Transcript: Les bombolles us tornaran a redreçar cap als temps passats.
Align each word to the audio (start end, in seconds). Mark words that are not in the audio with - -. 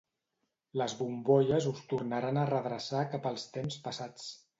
Les 0.81 0.93
bombolles 1.01 1.67
us 1.71 1.81
tornaran 1.91 2.39
a 2.39 2.47
redreçar 2.53 3.03
cap 3.13 3.29
als 3.33 3.45
temps 3.59 3.79
passats. 3.85 4.27